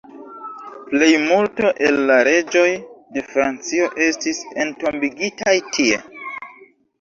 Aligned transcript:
Plejmulto 0.93 1.69
el 1.87 1.99
la 2.11 2.15
reĝoj 2.27 2.69
de 3.17 3.23
Francio 3.35 3.91
estis 4.07 4.41
entombigitaj 4.65 5.55
tie. 5.77 6.01